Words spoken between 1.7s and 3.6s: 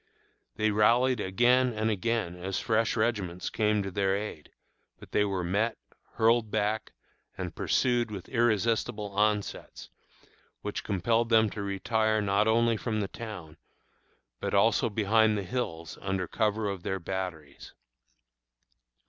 and again as fresh regiments